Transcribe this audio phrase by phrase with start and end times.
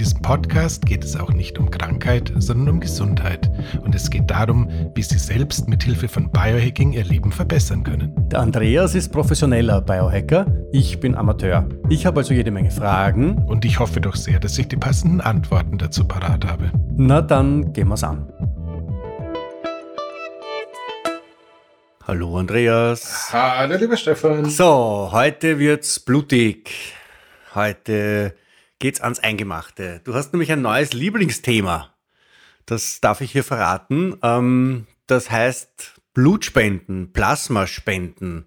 [0.00, 3.50] In diesem Podcast geht es auch nicht um Krankheit, sondern um Gesundheit.
[3.82, 8.14] Und es geht darum, wie Sie selbst mit Hilfe von Biohacking Ihr Leben verbessern können.
[8.30, 10.46] Der Andreas ist professioneller Biohacker.
[10.72, 11.68] Ich bin Amateur.
[11.90, 13.44] Ich habe also jede Menge Fragen.
[13.44, 16.72] Und ich hoffe doch sehr, dass ich die passenden Antworten dazu parat habe.
[16.96, 18.26] Na dann gehen wir's an.
[22.06, 23.28] Hallo Andreas.
[23.34, 24.46] Hallo lieber Stefan.
[24.46, 26.94] So, heute wird's blutig.
[27.54, 28.32] Heute
[28.80, 30.00] geht's ans Eingemachte.
[30.02, 31.94] Du hast nämlich ein neues Lieblingsthema.
[32.66, 34.16] Das darf ich hier verraten.
[34.22, 38.46] Ähm, das heißt Blutspenden, Plasmaspenden.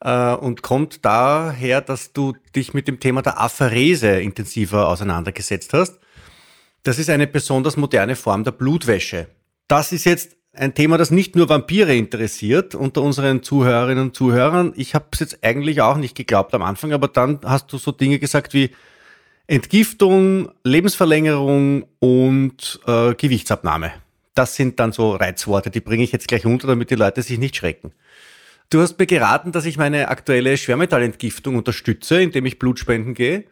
[0.00, 5.98] Äh, und kommt daher, dass du dich mit dem Thema der Apherese intensiver auseinandergesetzt hast.
[6.82, 9.28] Das ist eine besonders moderne Form der Blutwäsche.
[9.68, 14.72] Das ist jetzt ein Thema, das nicht nur Vampire interessiert unter unseren Zuhörerinnen und Zuhörern.
[14.76, 17.90] Ich habe es jetzt eigentlich auch nicht geglaubt am Anfang, aber dann hast du so
[17.90, 18.70] Dinge gesagt wie
[19.46, 23.92] Entgiftung, Lebensverlängerung und äh, Gewichtsabnahme.
[24.34, 27.38] Das sind dann so Reizworte, die bringe ich jetzt gleich unter, damit die Leute sich
[27.38, 27.92] nicht schrecken.
[28.70, 33.44] Du hast mir geraten, dass ich meine aktuelle Schwermetallentgiftung unterstütze, indem ich Blutspenden gehe.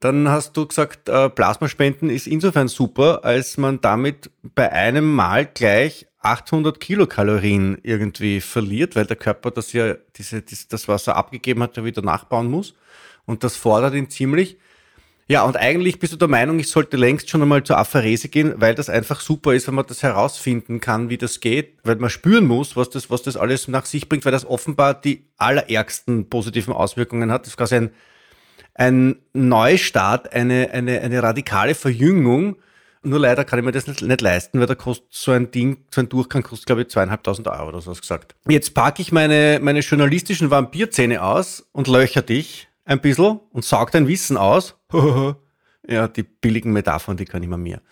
[0.00, 5.46] Dann hast du gesagt, äh, Plasmaspenden ist insofern super, als man damit bei einem Mal
[5.46, 11.76] gleich 800 Kilokalorien irgendwie verliert, weil der Körper das ja, diese, das Wasser abgegeben hat,
[11.76, 12.74] ja wieder nachbauen muss.
[13.24, 14.58] Und das fordert ihn ziemlich.
[15.30, 18.54] Ja, und eigentlich bist du der Meinung, ich sollte längst schon einmal zur Apherese gehen,
[18.56, 22.08] weil das einfach super ist, wenn man das herausfinden kann, wie das geht, weil man
[22.08, 26.30] spüren muss, was das, was das alles nach sich bringt, weil das offenbar die allerärgsten
[26.30, 27.42] positiven Auswirkungen hat.
[27.42, 27.90] Das ist quasi ein,
[28.72, 32.56] ein Neustart, eine, eine, eine radikale Verjüngung.
[33.02, 35.84] Nur leider kann ich mir das nicht, nicht leisten, weil da kostet so ein Ding,
[35.90, 38.34] so ein Durchgang kostet, glaube ich, zweieinhalbtausend Euro oder so hast gesagt.
[38.48, 43.94] Jetzt packe ich meine, meine journalistischen Vampirzähne aus und löcher dich ein bisschen und saugt
[43.94, 44.74] dein Wissen aus.
[45.86, 47.82] ja, die billigen Metaphern, die kann ich mir mehr.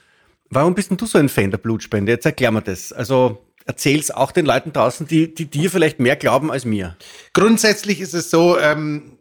[0.49, 2.13] Warum bist denn du so ein Fan der Blutspende?
[2.13, 2.93] Jetzt erklär mir das.
[2.93, 6.97] Also erzähl's auch den Leuten draußen, die, die dir vielleicht mehr glauben als mir.
[7.35, 9.19] Grundsätzlich ist es so, ähm,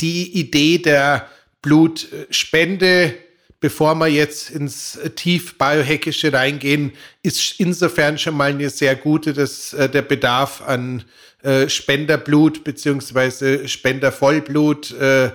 [0.00, 1.28] die Idee der
[1.60, 3.14] Blutspende,
[3.60, 9.74] bevor wir jetzt ins tief biohackische reingehen, ist insofern schon mal eine sehr gute, dass
[9.74, 11.04] äh, der Bedarf an
[11.42, 15.30] äh, Spenderblut beziehungsweise Spendervollblut äh,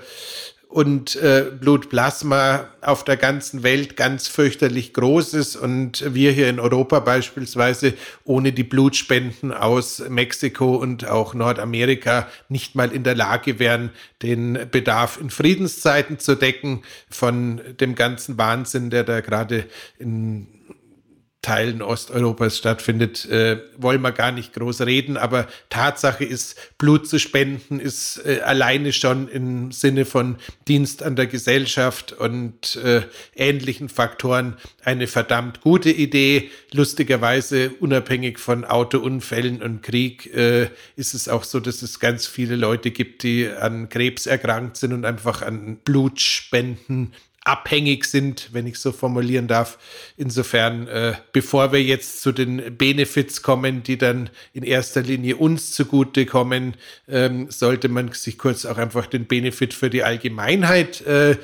[0.73, 6.59] und äh, Blutplasma auf der ganzen Welt ganz fürchterlich groß ist und wir hier in
[6.59, 7.93] Europa beispielsweise
[8.23, 13.91] ohne die Blutspenden aus Mexiko und auch Nordamerika nicht mal in der Lage wären,
[14.23, 19.65] den Bedarf in Friedenszeiten zu decken von dem ganzen Wahnsinn, der da gerade
[19.99, 20.47] in
[21.43, 25.17] Teilen Osteuropas stattfindet, äh, wollen wir gar nicht groß reden.
[25.17, 30.37] Aber Tatsache ist, Blut zu spenden ist äh, alleine schon im Sinne von
[30.69, 33.01] Dienst an der Gesellschaft und äh,
[33.35, 34.55] ähnlichen Faktoren
[34.85, 36.49] eine verdammt gute Idee.
[36.71, 42.55] Lustigerweise, unabhängig von Autounfällen und Krieg, äh, ist es auch so, dass es ganz viele
[42.55, 47.11] Leute gibt, die an Krebs erkrankt sind und einfach an Blutspenden
[47.43, 49.77] abhängig sind, wenn ich so formulieren darf.
[50.17, 55.71] Insofern, äh, bevor wir jetzt zu den Benefits kommen, die dann in erster Linie uns
[55.71, 56.75] zugute kommen,
[57.07, 61.37] ähm, sollte man sich kurz auch einfach den Benefit für die Allgemeinheit äh,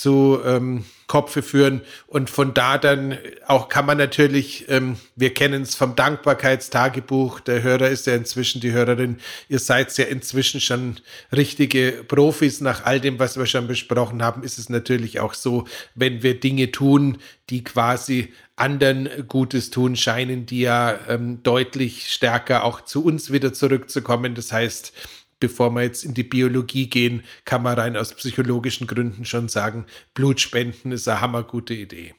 [0.00, 1.82] zu ähm, Kopfe führen.
[2.06, 7.62] Und von da dann auch kann man natürlich, ähm, wir kennen es vom Dankbarkeitstagebuch, der
[7.62, 9.18] Hörer ist ja inzwischen die Hörerin,
[9.48, 10.96] ihr seid ja inzwischen schon
[11.32, 12.60] richtige Profis.
[12.60, 16.40] Nach all dem, was wir schon besprochen haben, ist es natürlich auch so, wenn wir
[16.40, 17.18] Dinge tun,
[17.50, 23.52] die quasi anderen Gutes tun scheinen, die ja ähm, deutlich stärker auch zu uns wieder
[23.52, 24.34] zurückzukommen.
[24.34, 24.92] Das heißt,
[25.40, 29.86] bevor wir jetzt in die Biologie gehen, kann man rein aus psychologischen Gründen schon sagen,
[30.14, 32.14] Blutspenden ist eine hammergute Idee.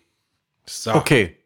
[0.65, 0.93] So.
[0.93, 1.37] Okay.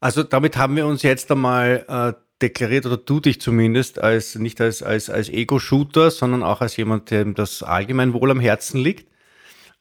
[0.00, 2.12] Also damit haben wir uns jetzt einmal äh,
[2.42, 7.10] deklariert, oder du dich zumindest, als nicht als, als, als Ego-Shooter, sondern auch als jemand,
[7.10, 9.10] dem das Allgemeinwohl am Herzen liegt.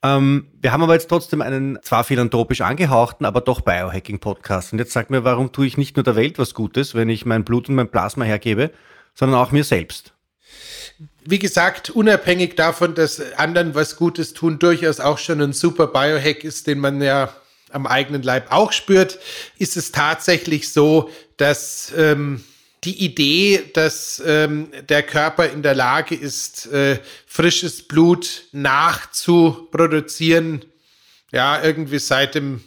[0.01, 4.73] Ähm, wir haben aber jetzt trotzdem einen zwar philanthropisch angehauchten, aber doch Biohacking-Podcast.
[4.73, 7.25] Und jetzt sag mir, warum tue ich nicht nur der Welt was Gutes, wenn ich
[7.25, 8.71] mein Blut und mein Plasma hergebe,
[9.13, 10.14] sondern auch mir selbst?
[11.23, 16.43] Wie gesagt, unabhängig davon, dass anderen was Gutes tun, durchaus auch schon ein super Biohack
[16.43, 17.33] ist, den man ja
[17.71, 19.19] am eigenen Leib auch spürt,
[19.57, 22.43] ist es tatsächlich so, dass ähm,
[22.83, 30.63] die Idee, dass ähm, der Körper in der Lage ist, äh, frisches Blut nachzuproduzieren,
[31.31, 32.63] ja, irgendwie seit dem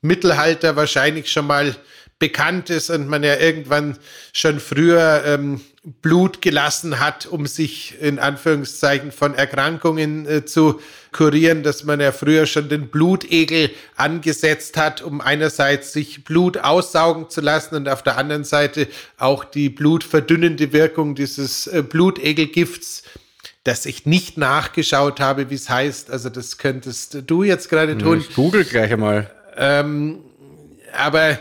[0.00, 1.76] Mittelalter wahrscheinlich schon mal
[2.18, 3.98] bekannt ist und man ja irgendwann
[4.32, 5.60] schon früher ähm,
[6.02, 10.80] Blut gelassen hat, um sich in Anführungszeichen von Erkrankungen äh, zu
[11.12, 17.28] kurieren, dass man ja früher schon den Blutegel angesetzt hat, um einerseits sich Blut aussaugen
[17.28, 23.02] zu lassen und auf der anderen Seite auch die blutverdünnende Wirkung dieses äh, Blutegelgifts
[23.64, 26.12] dass ich nicht nachgeschaut habe, wie es heißt.
[26.12, 28.20] Also das könntest du jetzt gerade tun.
[28.20, 29.28] Ich google gleich einmal.
[29.56, 30.20] Ähm,
[30.96, 31.40] aber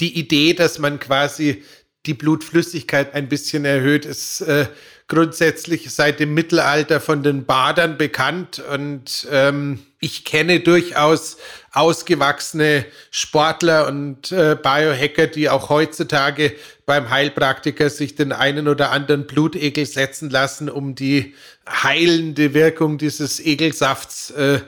[0.00, 1.62] die Idee, dass man quasi
[2.06, 4.66] die Blutflüssigkeit ein bisschen erhöht, ist äh,
[5.06, 11.36] grundsätzlich seit dem Mittelalter von den Badern bekannt und ähm, ich kenne durchaus
[11.70, 16.56] ausgewachsene Sportler und äh, Biohacker, die auch heutzutage
[16.86, 21.34] beim Heilpraktiker sich den einen oder anderen Blutegel setzen lassen, um die
[21.68, 24.60] heilende Wirkung dieses Egelsafts äh,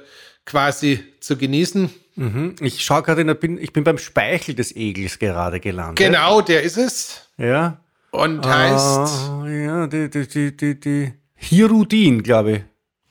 [0.44, 1.90] quasi zu genießen.
[2.16, 2.54] Mhm.
[2.60, 5.96] Ich schaue gerade, in ich bin beim Speichel des Egels gerade gelandet.
[5.96, 7.28] Genau, der ist es.
[7.36, 7.78] Ja.
[8.10, 9.30] Und heißt.
[9.30, 12.62] Uh, ja, die, die, die, die, die Hirudin, glaube ich.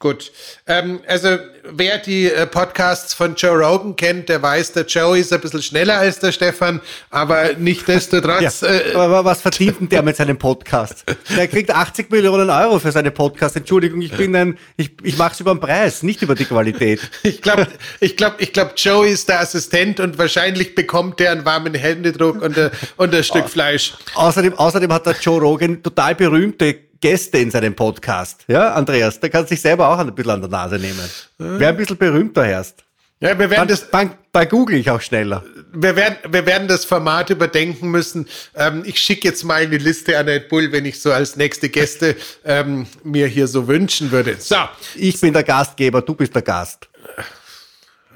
[0.03, 0.33] Gut.
[0.67, 5.31] Ähm, also, wer die äh, Podcasts von Joe Rogan kennt, der weiß, der Joe ist
[5.31, 8.59] ein bisschen schneller als der Stefan, aber nicht desto trotz.
[8.59, 11.05] Ja, äh, aber was verdient denn der mit seinem Podcast?
[11.37, 13.55] Der kriegt 80 Millionen Euro für seine Podcast.
[13.55, 16.99] Entschuldigung, ich bin ein, ich, ich mache es über den Preis, nicht über die Qualität.
[17.23, 17.67] ich glaube,
[18.01, 22.41] ich glaube, ich glaube, Joe ist der Assistent und wahrscheinlich bekommt der einen warmen Händedruck
[22.41, 23.93] und, ein, und ein Stück Fleisch.
[24.15, 28.45] Außerdem, außerdem hat der Joe Rogan total berühmte Gäste in seinem Podcast.
[28.47, 31.09] Ja, Andreas, da kannst du dich selber auch ein bisschen an der Nase nehmen.
[31.37, 32.75] Wer ein bisschen berühmter herrscht.
[33.19, 33.91] Ja, wir werden Dann, das.
[33.91, 35.43] bei, bei Google ich auch schneller.
[35.73, 38.29] Wir werden, wir werden das Format überdenken müssen.
[38.55, 41.67] Ähm, ich schicke jetzt mal eine Liste an Red Bull, wenn ich so als nächste
[41.67, 42.15] Gäste
[42.45, 44.37] ähm, mir hier so wünschen würde.
[44.39, 44.55] So.
[44.95, 46.87] Ich bin der Gastgeber, du bist der Gast.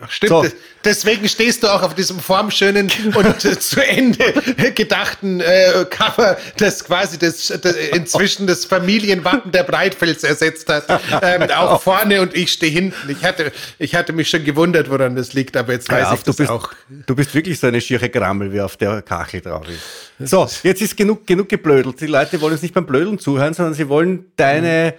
[0.10, 0.30] Stimmt.
[0.30, 0.46] So.
[0.86, 4.34] Deswegen stehst du auch auf diesem formschönen und zu Ende
[4.74, 10.86] gedachten äh, Cover, das quasi das, das, inzwischen das Familienwappen der Breitfels ersetzt hat.
[11.20, 13.10] Ähm, auch vorne und ich stehe hinten.
[13.10, 16.20] Ich hatte, ich hatte mich schon gewundert, woran das liegt, aber jetzt weiß ja, ich
[16.20, 16.72] du das bist, auch.
[17.08, 19.82] Du bist wirklich so eine schiere Grammel, wie auf der Kachel drauf ist.
[20.20, 22.02] So, jetzt ist genug, genug geblödelt.
[22.02, 24.96] Die Leute wollen uns nicht beim Blödeln zuhören, sondern sie wollen deine.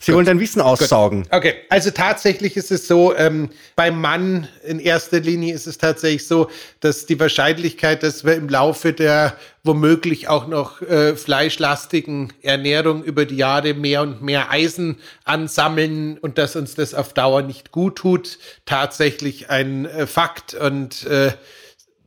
[0.00, 1.24] Sie wollen dein Wissen aussaugen.
[1.24, 1.32] Gut.
[1.32, 6.26] Okay, also tatsächlich ist es so, ähm, beim Mann in erster Linie ist es tatsächlich
[6.26, 6.48] so,
[6.80, 13.26] dass die Wahrscheinlichkeit, dass wir im Laufe der womöglich auch noch äh, fleischlastigen Ernährung über
[13.26, 17.96] die Jahre mehr und mehr Eisen ansammeln und dass uns das auf Dauer nicht gut
[17.96, 21.32] tut, tatsächlich ein äh, Fakt und äh,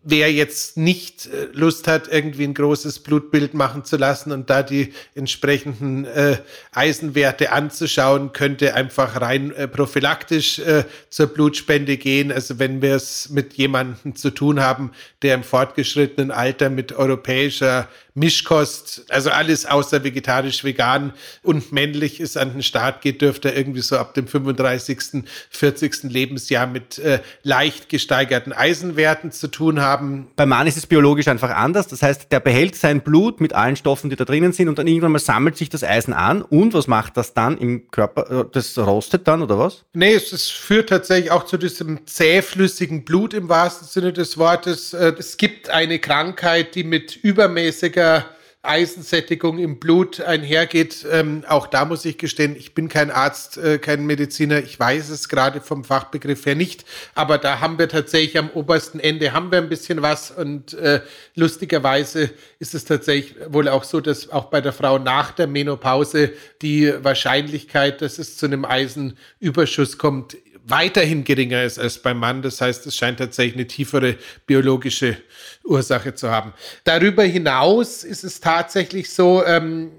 [0.03, 4.63] wer jetzt nicht äh, Lust hat, irgendwie ein großes Blutbild machen zu lassen und da
[4.63, 6.37] die entsprechenden äh,
[6.71, 12.31] Eisenwerte anzuschauen, könnte einfach rein äh, prophylaktisch äh, zur Blutspende gehen.
[12.31, 17.87] Also wenn wir es mit jemandem zu tun haben, der im fortgeschrittenen Alter mit europäischer
[18.13, 23.57] Mischkost, also alles außer vegetarisch, vegan und männlich ist an den Start geht, dürfte er
[23.57, 26.03] irgendwie so ab dem 35., 40.
[26.03, 29.90] Lebensjahr mit äh, leicht gesteigerten Eisenwerten zu tun haben.
[29.97, 31.87] Beim Mann ist es biologisch einfach anders.
[31.87, 34.87] Das heißt, der behält sein Blut mit allen Stoffen, die da drinnen sind und dann
[34.87, 38.41] irgendwann mal sammelt sich das Eisen an und was macht das dann im Körper?
[38.41, 39.85] Äh, das rostet dann oder was?
[39.93, 44.93] Nee, es, es führt tatsächlich auch zu diesem zähflüssigen Blut im wahrsten Sinne des Wortes.
[44.93, 48.25] Äh, es gibt eine Krankheit, die mit übermäßiger
[48.63, 51.05] Eisensättigung im Blut einhergeht.
[51.11, 54.59] Ähm, auch da muss ich gestehen, ich bin kein Arzt, äh, kein Mediziner.
[54.59, 56.85] Ich weiß es gerade vom Fachbegriff her nicht.
[57.15, 60.29] Aber da haben wir tatsächlich am obersten Ende haben wir ein bisschen was.
[60.29, 61.01] Und äh,
[61.33, 66.31] lustigerweise ist es tatsächlich wohl auch so, dass auch bei der Frau nach der Menopause
[66.61, 72.41] die Wahrscheinlichkeit, dass es zu einem Eisenüberschuss kommt, weiterhin geringer ist als beim Mann.
[72.41, 75.17] Das heißt, es scheint tatsächlich eine tiefere biologische
[75.63, 76.53] Ursache zu haben.
[76.83, 79.91] Darüber hinaus ist es tatsächlich so, ähm,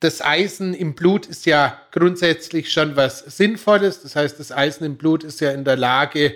[0.00, 4.02] das Eisen im Blut ist ja grundsätzlich schon was Sinnvolles.
[4.02, 6.34] Das heißt, das Eisen im Blut ist ja in der Lage,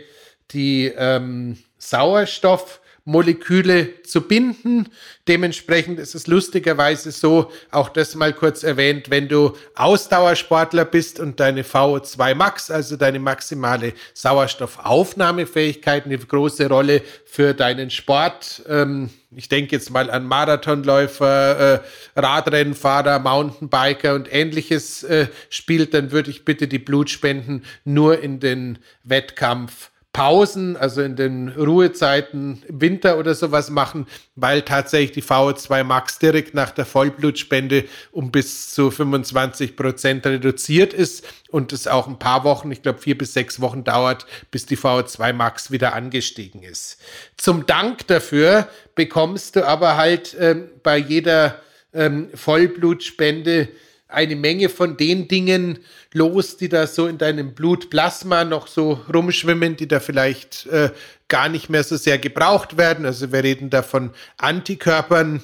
[0.50, 4.89] die ähm, Sauerstoff Moleküle zu binden.
[5.29, 11.39] Dementsprechend ist es lustigerweise so, auch das mal kurz erwähnt, wenn du Ausdauersportler bist und
[11.39, 18.63] deine VO2 Max, also deine maximale Sauerstoffaufnahmefähigkeit, eine große Rolle für deinen Sport.
[18.69, 21.81] Ähm, ich denke jetzt mal an Marathonläufer, äh,
[22.17, 28.79] Radrennfahrer, Mountainbiker und ähnliches äh, spielt, dann würde ich bitte die Blutspenden nur in den
[29.03, 34.06] Wettkampf Pausen, also in den Ruhezeiten im Winter oder sowas machen,
[34.37, 40.94] weil tatsächlich die VO2 Max direkt nach der Vollblutspende um bis zu 25 Prozent reduziert
[40.94, 44.66] ist und es auch ein paar Wochen, ich glaube vier bis sechs Wochen dauert, bis
[44.66, 46.99] die VO2 Max wieder angestiegen ist.
[47.37, 51.61] Zum Dank dafür bekommst du aber halt ähm, bei jeder
[51.92, 53.68] ähm, Vollblutspende
[54.14, 55.78] eine Menge von den Dingen
[56.12, 60.90] los, die da so in deinem Blutplasma noch so rumschwimmen, die da vielleicht äh,
[61.28, 63.06] gar nicht mehr so sehr gebraucht werden.
[63.06, 65.42] Also wir reden da von Antikörpern,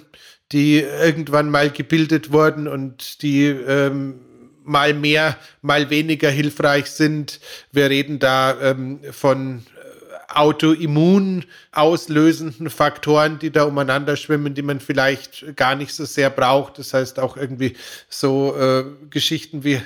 [0.53, 4.21] die irgendwann mal gebildet wurden und die ähm,
[4.65, 7.41] mal mehr, mal weniger hilfreich sind.
[7.73, 9.63] Wir reden da ähm, von
[10.35, 16.79] autoimmun auslösenden Faktoren, die da umeinander schwimmen, die man vielleicht gar nicht so sehr braucht.
[16.79, 17.77] Das heißt auch irgendwie
[18.09, 19.81] so äh, Geschichten wie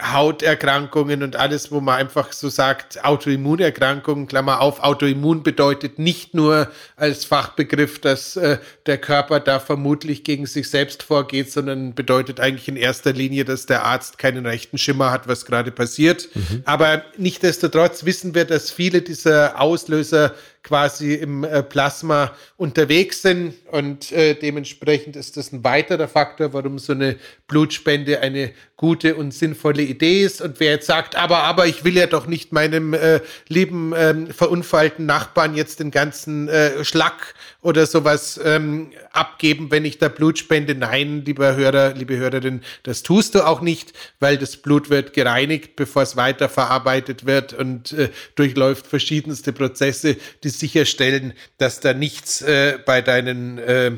[0.00, 6.70] Hauterkrankungen und alles, wo man einfach so sagt, Autoimmunerkrankungen, Klammer auf, Autoimmun bedeutet nicht nur
[6.96, 12.68] als Fachbegriff, dass äh, der Körper da vermutlich gegen sich selbst vorgeht, sondern bedeutet eigentlich
[12.68, 16.28] in erster Linie, dass der Arzt keinen rechten Schimmer hat, was gerade passiert.
[16.34, 16.62] Mhm.
[16.64, 24.12] Aber nichtdestotrotz wissen wir, dass viele dieser Auslöser quasi im äh, Plasma unterwegs sind und
[24.12, 29.82] äh, dementsprechend ist das ein weiterer Faktor, warum so eine Blutspende eine gute und sinnvolle
[29.88, 30.40] Idee ist.
[30.40, 34.28] Und wer jetzt sagt, aber, aber ich will ja doch nicht meinem äh, lieben ähm,
[34.28, 40.38] verunfallten Nachbarn jetzt den ganzen äh, Schlag oder sowas ähm, abgeben, wenn ich da Blut
[40.38, 40.74] spende.
[40.74, 45.76] Nein, lieber Hörer, liebe Hörerin, das tust du auch nicht, weil das Blut wird gereinigt,
[45.76, 52.78] bevor es weiterverarbeitet wird und äh, durchläuft verschiedenste Prozesse, die sicherstellen, dass da nichts äh,
[52.84, 53.92] bei deinen äh,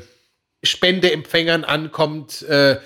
[0.63, 2.79] Spendeempfängern ankommt, äh,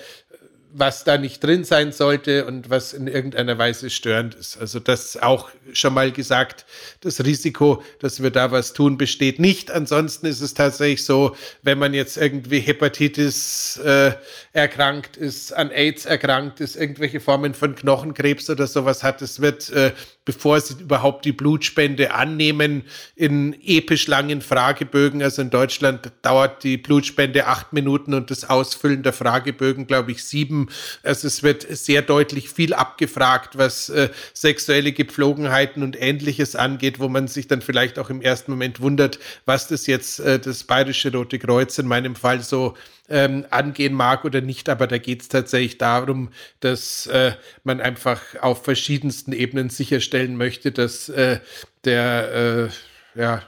[0.77, 4.57] was da nicht drin sein sollte und was in irgendeiner Weise störend ist.
[4.57, 6.65] Also das auch schon mal gesagt,
[6.99, 9.71] das Risiko, dass wir da was tun, besteht nicht.
[9.71, 14.11] Ansonsten ist es tatsächlich so, wenn man jetzt irgendwie Hepatitis äh,
[14.51, 19.69] erkrankt ist, an AIDS erkrankt ist, irgendwelche Formen von Knochenkrebs oder sowas hat, es wird
[19.69, 19.91] äh,
[20.25, 22.83] bevor sie überhaupt die Blutspende annehmen,
[23.15, 25.21] in episch langen Fragebögen.
[25.21, 30.23] Also in Deutschland dauert die Blutspende acht Minuten und das Ausfüllen der Fragebögen, glaube ich,
[30.23, 30.67] sieben.
[31.03, 37.07] Also es wird sehr deutlich viel abgefragt, was äh, sexuelle Gepflogenheiten und ähnliches angeht, wo
[37.07, 41.11] man sich dann vielleicht auch im ersten Moment wundert, was das jetzt äh, das Bayerische
[41.11, 42.73] Rote Kreuz in meinem Fall so
[43.09, 47.33] ähm, angehen mag oder nicht, aber da geht es tatsächlich darum, dass äh,
[47.63, 51.39] man einfach auf verschiedensten Ebenen sicherstellen möchte, dass äh,
[51.83, 52.69] der
[53.15, 53.43] äh, ja,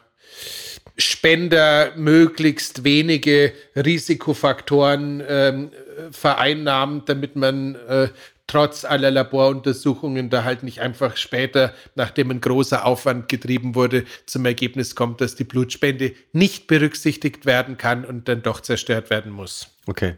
[0.97, 5.71] Spender möglichst wenige Risikofaktoren ähm,
[6.11, 8.09] vereinnahmt, damit man äh,
[8.47, 14.45] trotz aller Laboruntersuchungen da halt nicht einfach später, nachdem ein großer Aufwand getrieben wurde, zum
[14.45, 19.67] Ergebnis kommt, dass die Blutspende nicht berücksichtigt werden kann und dann doch zerstört werden muss.
[19.85, 20.17] Okay.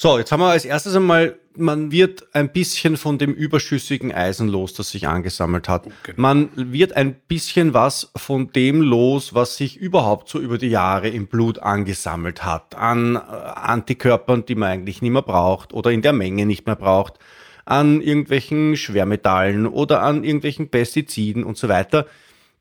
[0.00, 4.46] So, jetzt haben wir als erstes einmal, man wird ein bisschen von dem überschüssigen Eisen
[4.46, 5.88] los, das sich angesammelt hat.
[6.04, 6.20] Genau.
[6.22, 11.08] Man wird ein bisschen was von dem los, was sich überhaupt so über die Jahre
[11.08, 12.76] im Blut angesammelt hat.
[12.76, 16.76] An äh, Antikörpern, die man eigentlich nicht mehr braucht oder in der Menge nicht mehr
[16.76, 17.14] braucht.
[17.64, 22.06] An irgendwelchen Schwermetallen oder an irgendwelchen Pestiziden und so weiter.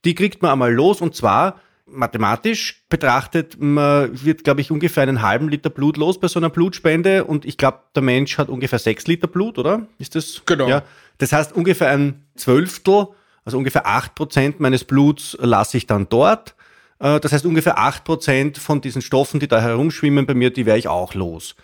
[0.05, 5.21] Die kriegt man einmal los und zwar mathematisch betrachtet, man wird, glaube ich, ungefähr einen
[5.21, 8.79] halben Liter Blut los bei so einer Blutspende und ich glaube, der Mensch hat ungefähr
[8.79, 9.87] sechs Liter Blut, oder?
[9.97, 10.41] Ist das?
[10.45, 10.67] Genau.
[10.67, 10.83] Ja.
[11.17, 13.07] Das heißt, ungefähr ein Zwölftel,
[13.45, 16.55] also ungefähr acht Prozent meines Bluts lasse ich dann dort.
[16.99, 20.65] Äh, das heißt, ungefähr acht Prozent von diesen Stoffen, die da herumschwimmen bei mir, die
[20.65, 21.55] wäre ich auch los.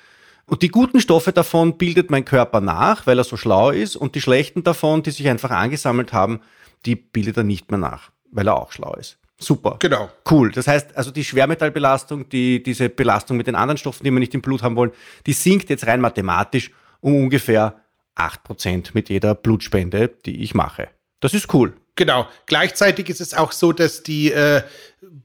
[0.46, 4.16] Und die guten Stoffe davon bildet mein Körper nach, weil er so schlau ist, und
[4.16, 6.42] die schlechten davon, die sich einfach angesammelt haben,
[6.86, 9.18] die bildet er nicht mehr nach, weil er auch schlau ist.
[9.40, 9.78] Super.
[9.80, 10.10] Genau.
[10.30, 10.52] Cool.
[10.52, 14.34] Das heißt, also die Schwermetallbelastung, die, diese Belastung mit den anderen Stoffen, die wir nicht
[14.34, 14.92] im Blut haben wollen,
[15.26, 16.72] die sinkt jetzt rein mathematisch
[17.02, 17.82] um ungefähr
[18.16, 20.90] 8% mit jeder Blutspende, die ich mache.
[21.20, 21.74] Das ist cool.
[21.96, 22.28] Genau.
[22.48, 24.64] Gleichzeitig ist es auch so, dass die äh,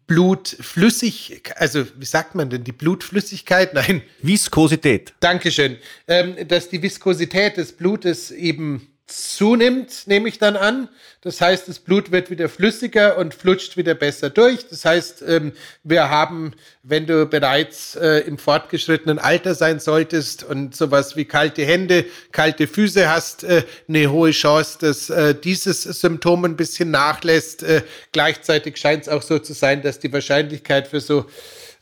[0.06, 3.74] Blutflüssig, also wie sagt man denn, die Blutflüssigkeit?
[3.74, 4.02] Nein.
[4.20, 5.14] Viskosität.
[5.20, 5.78] Dankeschön.
[6.06, 10.88] Ähm, dass die Viskosität des Blutes eben zunimmt, nehme ich dann an.
[11.22, 14.68] Das heißt, das Blut wird wieder flüssiger und flutscht wieder besser durch.
[14.68, 20.76] Das heißt, ähm, wir haben, wenn du bereits äh, im fortgeschrittenen Alter sein solltest und
[20.76, 26.44] sowas wie kalte Hände, kalte Füße hast, äh, eine hohe Chance, dass äh, dieses Symptom
[26.44, 27.64] ein bisschen nachlässt.
[28.12, 31.26] Gleichzeitig scheint es auch so zu sein, dass die Wahrscheinlichkeit für so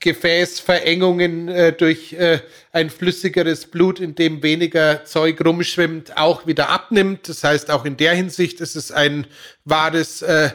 [0.01, 2.41] Gefäßverengungen äh, durch äh,
[2.73, 7.29] ein flüssigeres Blut, in dem weniger Zeug rumschwimmt, auch wieder abnimmt.
[7.29, 9.27] Das heißt, auch in der Hinsicht ist es ein
[9.65, 10.51] wahres äh,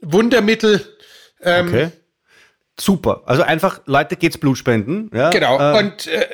[0.00, 0.84] Wundermittel.
[1.42, 1.90] Ähm, okay.
[2.80, 3.22] Super.
[3.26, 5.10] Also einfach, Leute, geht's Blutspenden.
[5.12, 5.30] Ja?
[5.30, 5.58] Genau.
[5.58, 6.26] Äh, Und äh,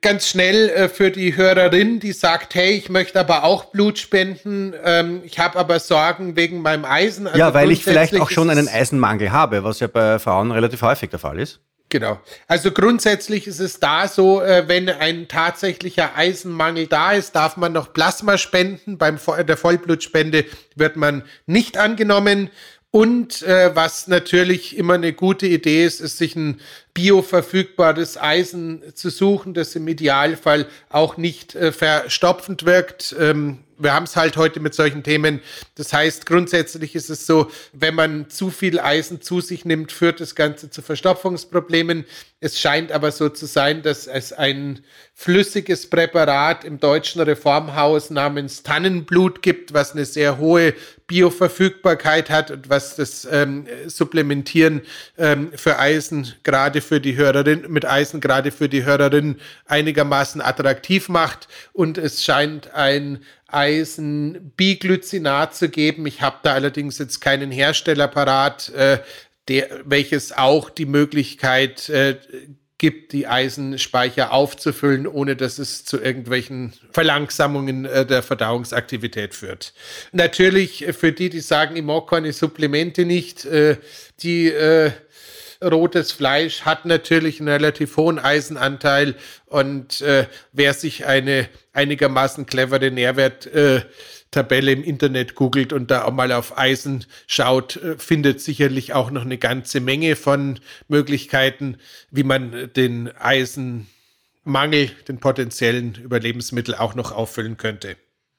[0.00, 4.74] ganz schnell äh, für die Hörerin, die sagt, hey, ich möchte aber auch Blut spenden,
[4.84, 7.26] ähm, ich habe aber Sorgen wegen meinem Eisen.
[7.26, 10.82] Also ja, weil ich vielleicht auch schon einen Eisenmangel habe, was ja bei Frauen relativ
[10.82, 11.60] häufig der Fall ist.
[11.92, 12.18] Genau.
[12.48, 17.74] Also grundsätzlich ist es da so, äh, wenn ein tatsächlicher Eisenmangel da ist, darf man
[17.74, 18.96] noch Plasma spenden.
[18.96, 22.48] Beim der Vollblutspende wird man nicht angenommen.
[22.90, 26.60] Und äh, was natürlich immer eine gute Idee ist, ist sich ein
[26.94, 33.14] bioverfügbares Eisen zu suchen, das im Idealfall auch nicht äh, verstopfend wirkt.
[33.20, 35.40] Ähm, wir haben es halt heute mit solchen Themen.
[35.74, 40.20] Das heißt, grundsätzlich ist es so, wenn man zu viel Eisen zu sich nimmt, führt
[40.20, 42.04] das Ganze zu Verstopfungsproblemen.
[42.44, 44.80] Es scheint aber so zu sein, dass es ein
[45.14, 50.74] flüssiges Präparat im deutschen Reformhaus namens Tannenblut gibt, was eine sehr hohe
[51.06, 54.80] Bioverfügbarkeit hat und was das ähm, Supplementieren
[55.18, 61.08] ähm, für Eisen gerade für die Hörerin mit Eisen gerade für die Hörerin einigermaßen attraktiv
[61.08, 66.06] macht und es scheint ein Eisenbiglycinat zu geben.
[66.06, 68.98] Ich habe da allerdings jetzt keinen Hersteller parat, äh,
[69.48, 72.16] der, welches auch die Möglichkeit äh,
[72.78, 79.72] gibt, die Eisenspeicher aufzufüllen, ohne dass es zu irgendwelchen Verlangsamungen äh, der Verdauungsaktivität führt.
[80.10, 83.76] Natürlich äh, für die, die sagen, ich mag keine Supplemente nicht, äh,
[84.20, 84.90] die äh,
[85.62, 89.14] rotes Fleisch hat natürlich einen relativ hohen Eisenanteil
[89.46, 93.86] und äh, wer sich eine einigermaßen clevere Nährwerttabelle
[94.34, 99.10] äh, im Internet googelt und da auch mal auf Eisen schaut, äh, findet sicherlich auch
[99.10, 101.76] noch eine ganze Menge von Möglichkeiten,
[102.10, 107.96] wie man den Eisenmangel, den potenziellen Überlebensmittel auch noch auffüllen könnte.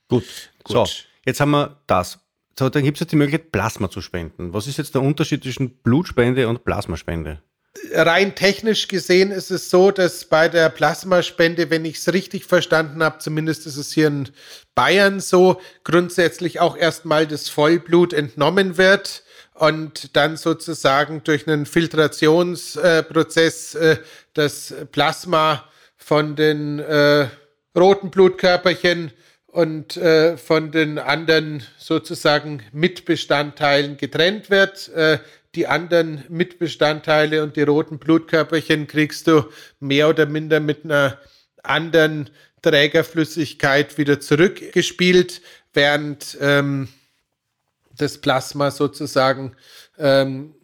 [0.09, 0.25] Gut,
[0.63, 0.87] gut.
[0.87, 0.87] So,
[1.25, 2.19] jetzt haben wir das.
[2.57, 4.53] So, dann gibt es jetzt die Möglichkeit, Plasma zu spenden.
[4.53, 7.41] Was ist jetzt der Unterschied zwischen Blutspende und Plasmaspende?
[7.91, 13.01] Rein technisch gesehen ist es so, dass bei der Plasmaspende, wenn ich es richtig verstanden
[13.03, 14.29] habe, zumindest ist es hier in
[14.75, 19.23] Bayern so, grundsätzlich auch erstmal das Vollblut entnommen wird
[19.55, 23.97] und dann sozusagen durch einen Filtrationsprozess äh,
[24.33, 27.27] das Plasma von den äh,
[27.75, 29.11] roten Blutkörperchen
[29.47, 34.87] und äh, von den anderen sozusagen Mitbestandteilen getrennt wird.
[34.89, 35.19] Äh,
[35.55, 39.45] die anderen Mitbestandteile und die roten Blutkörperchen kriegst du
[39.79, 41.19] mehr oder minder mit einer
[41.61, 42.29] anderen
[42.61, 45.41] Trägerflüssigkeit wieder zurückgespielt,
[45.73, 46.87] während ähm,
[47.97, 49.55] das Plasma sozusagen
[49.97, 50.55] ähm,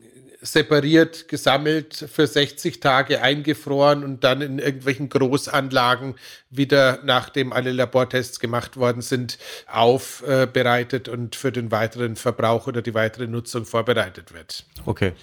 [0.42, 6.16] separiert, gesammelt, für 60 Tage eingefroren und dann in irgendwelchen Großanlagen
[6.50, 12.94] wieder, nachdem alle Labortests gemacht worden sind, aufbereitet und für den weiteren Verbrauch oder die
[12.94, 14.66] weitere Nutzung vorbereitet wird.
[14.86, 15.14] Okay.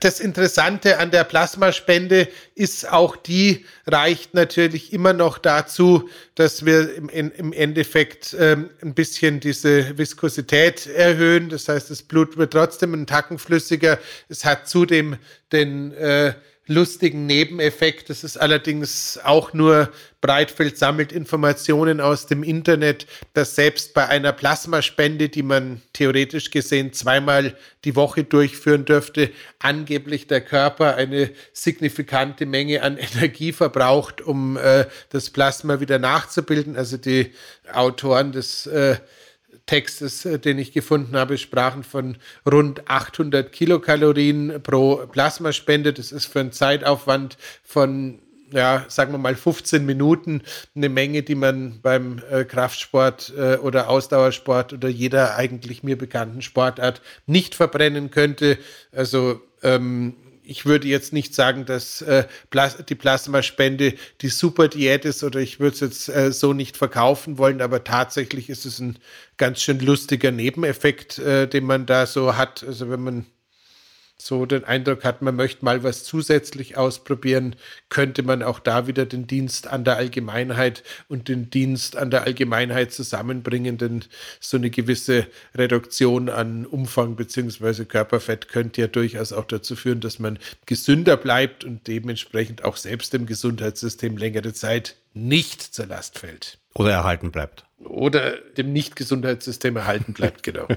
[0.00, 6.94] Das Interessante an der Plasmaspende ist auch die, reicht natürlich immer noch dazu, dass wir
[6.94, 11.48] im, im Endeffekt ähm, ein bisschen diese Viskosität erhöhen.
[11.48, 13.98] Das heißt, das Blut wird trotzdem einen Tacken flüssiger.
[14.28, 15.16] Es hat zudem
[15.52, 16.34] den äh,
[16.66, 18.08] lustigen Nebeneffekt.
[18.10, 24.32] Das ist allerdings auch nur Breitfeld sammelt Informationen aus dem Internet, dass selbst bei einer
[24.32, 32.46] Plasmaspende, die man theoretisch gesehen zweimal die Woche durchführen dürfte, angeblich der Körper eine signifikante
[32.46, 36.76] Menge an Energie verbraucht, um äh, das Plasma wieder nachzubilden.
[36.76, 37.32] Also die
[37.72, 38.96] Autoren des äh,
[39.66, 42.16] Textes, äh, den ich gefunden habe, sprachen von
[42.50, 45.92] rund 800 Kilokalorien pro Plasmaspende.
[45.92, 48.20] Das ist für einen Zeitaufwand von
[48.52, 50.42] ja, sagen wir mal 15 Minuten,
[50.76, 56.40] eine Menge, die man beim äh, Kraftsport äh, oder Ausdauersport oder jeder eigentlich mir bekannten
[56.40, 58.58] Sportart nicht verbrennen könnte.
[58.92, 60.14] Also ähm,
[60.46, 62.24] ich würde jetzt nicht sagen, dass äh,
[62.88, 67.38] die Plasmaspende die super Diät ist oder ich würde es jetzt äh, so nicht verkaufen
[67.38, 68.98] wollen, aber tatsächlich ist es ein
[69.36, 72.62] ganz schön lustiger Nebeneffekt, äh, den man da so hat.
[72.62, 73.26] Also wenn man
[74.24, 77.56] so den Eindruck hat, man möchte mal was zusätzlich ausprobieren,
[77.90, 82.22] könnte man auch da wieder den Dienst an der Allgemeinheit und den Dienst an der
[82.22, 84.02] Allgemeinheit zusammenbringen, denn
[84.40, 87.84] so eine gewisse Reduktion an Umfang bzw.
[87.84, 93.12] Körperfett könnte ja durchaus auch dazu führen, dass man gesünder bleibt und dementsprechend auch selbst
[93.12, 96.56] dem Gesundheitssystem längere Zeit nicht zur Last fällt.
[96.74, 97.66] Oder erhalten bleibt.
[97.78, 100.66] Oder dem Nicht-Gesundheitssystem erhalten bleibt, genau.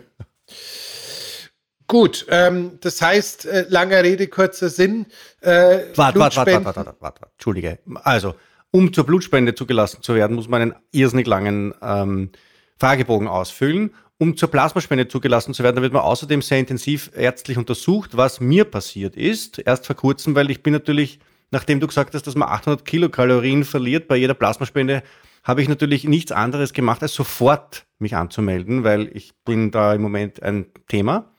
[1.88, 5.06] Gut, ähm, das heißt, äh, langer Rede, kurzer Sinn.
[5.39, 7.80] Äh, warte, warte, warte, warte, warte, warte, Entschuldige.
[8.04, 8.36] Also,
[8.71, 12.32] um zur Blutspende zugelassen zu werden, muss man einen irrsinnig langen ähm,
[12.78, 13.93] Fragebogen ausfüllen.
[14.19, 18.41] Um zur Plasmaspende zugelassen zu werden, da wird man außerdem sehr intensiv ärztlich untersucht, was
[18.41, 19.60] mir passiert ist.
[19.60, 21.19] Erst vor kurzem, weil ich bin natürlich,
[21.52, 25.04] nachdem du gesagt hast, dass man 800 Kilokalorien verliert bei jeder Plasmaspende,
[25.43, 30.02] habe ich natürlich nichts anderes gemacht, als sofort mich anzumelden, weil ich bin da im
[30.02, 31.32] Moment ein Thema.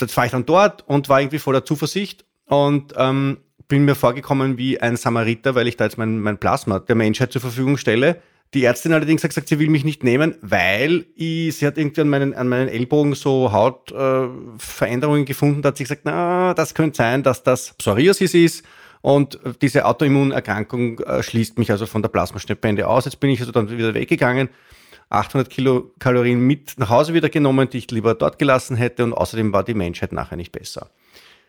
[0.00, 4.58] Jetzt war ich dann dort und war irgendwie voller Zuversicht und ähm, bin mir vorgekommen
[4.58, 8.20] wie ein Samariter, weil ich da jetzt mein, mein Plasma der Menschheit zur Verfügung stelle.
[8.54, 12.02] Die Ärztin allerdings hat gesagt, sie will mich nicht nehmen, weil ich, sie hat irgendwie
[12.02, 15.62] an meinen, an meinen Ellbogen so Hautveränderungen äh, gefunden.
[15.62, 18.64] Da hat sie gesagt, na, das könnte sein, dass das Psoriasis ist.
[19.02, 23.04] Und diese Autoimmunerkrankung äh, schließt mich also von der Plasmaspende aus.
[23.04, 24.48] Jetzt bin ich also dann wieder weggegangen
[25.08, 29.52] 800 Kilokalorien mit nach Hause wieder genommen, die ich lieber dort gelassen hätte und außerdem
[29.52, 30.90] war die Menschheit nachher nicht besser.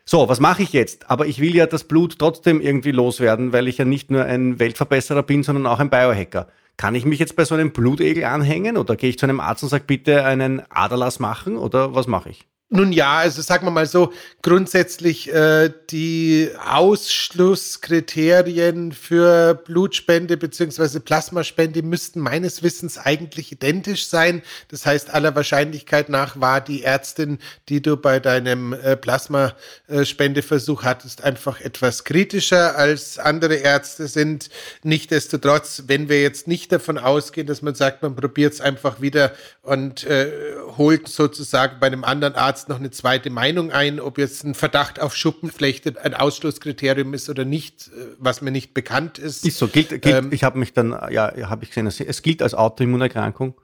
[0.04, 1.10] So, was mache ich jetzt?
[1.10, 4.58] Aber ich will ja das Blut trotzdem irgendwie loswerden, weil ich ja nicht nur ein
[4.58, 6.48] Weltverbesserer bin, sondern auch ein Biohacker.
[6.78, 9.64] Kann ich mich jetzt bei so einem Blutegel anhängen oder gehe ich zu einem Arzt
[9.64, 12.46] und sage, bitte einen Aderlass machen oder was mache ich?
[12.70, 21.82] Nun ja, also sagen wir mal so, grundsätzlich äh, die Ausschlusskriterien für Blutspende beziehungsweise Plasmaspende
[21.82, 24.42] müssten meines Wissens eigentlich identisch sein.
[24.68, 27.38] Das heißt, aller Wahrscheinlichkeit nach war die Ärztin,
[27.70, 34.50] die du bei deinem äh, Plasmaspendeversuch hattest, einfach etwas kritischer als andere Ärzte sind.
[34.82, 39.32] Nichtsdestotrotz, wenn wir jetzt nicht davon ausgehen, dass man sagt, man probiert es einfach wieder
[39.62, 40.30] und äh,
[40.76, 44.54] holt sozusagen bei einem anderen Arzt Arzt noch eine zweite Meinung ein, ob jetzt ein
[44.54, 49.46] Verdacht auf Schuppenflechte ein Ausschlusskriterium ist oder nicht, äh, was mir nicht bekannt ist.
[49.46, 52.42] Ist so, gilt, gilt ähm, ich habe mich dann, ja, habe ich gesehen, es gilt
[52.42, 53.54] als Autoimmunerkrankung.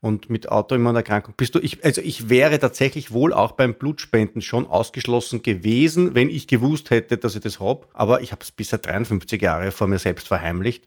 [0.00, 4.66] Und mit Autoimmunerkrankung bist du, ich, also ich wäre tatsächlich wohl auch beim Blutspenden schon
[4.66, 7.86] ausgeschlossen gewesen, wenn ich gewusst hätte, dass ich das habe.
[7.94, 10.86] Aber ich habe es bis seit 53 Jahre vor mir selbst verheimlicht.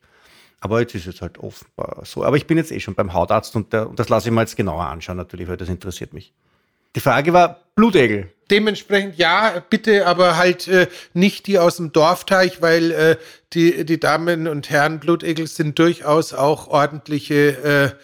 [0.59, 2.23] Aber jetzt ist es halt offenbar so.
[2.23, 4.41] Aber ich bin jetzt eh schon beim Hautarzt und, der, und das lasse ich mal
[4.41, 6.31] jetzt genauer anschauen, natürlich, weil das interessiert mich.
[6.95, 8.31] Die Frage war Blutegel.
[8.49, 13.17] Dementsprechend ja, bitte, aber halt äh, nicht die aus dem Dorfteich, weil äh,
[13.53, 18.03] die, die Damen und Herren Blutegel sind durchaus auch ordentliche äh,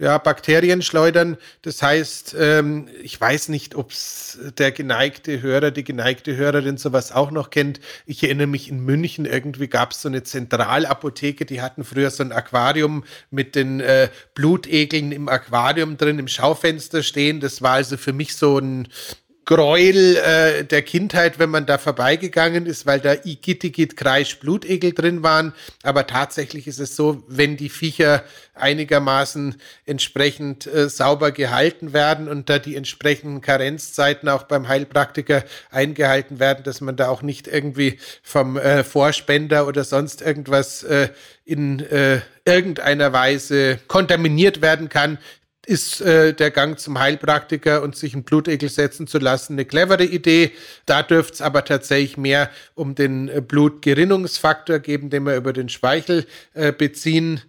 [0.00, 1.36] ja, Bakterien schleudern.
[1.60, 3.92] Das heißt, ähm, ich weiß nicht, ob
[4.56, 7.80] der geneigte Hörer, die geneigte Hörerin sowas auch noch kennt.
[8.06, 12.22] Ich erinnere mich in München, irgendwie gab es so eine Zentralapotheke, die hatten früher so
[12.22, 17.40] ein Aquarium mit den äh, Blutegeln im Aquarium drin, im Schaufenster stehen.
[17.40, 18.88] Das war also für mich so ein
[19.44, 25.22] Gräuel äh, der Kindheit, wenn man da vorbeigegangen ist, weil da Igittigit Kreisch Blutegel drin
[25.22, 25.54] waren.
[25.82, 28.22] Aber tatsächlich ist es so, wenn die Viecher
[28.54, 36.38] einigermaßen entsprechend äh, sauber gehalten werden und da die entsprechenden Karenzzeiten auch beim Heilpraktiker eingehalten
[36.38, 41.08] werden, dass man da auch nicht irgendwie vom äh, Vorspender oder sonst irgendwas äh,
[41.44, 45.18] in äh, irgendeiner Weise kontaminiert werden kann,
[45.66, 50.04] ist äh, der Gang zum Heilpraktiker und sich einen Blutegel setzen zu lassen eine clevere
[50.04, 50.52] Idee.
[50.86, 55.68] Da dürfte es aber tatsächlich mehr um den äh, Blutgerinnungsfaktor geben, den wir über den
[55.68, 57.42] Speichel äh, beziehen,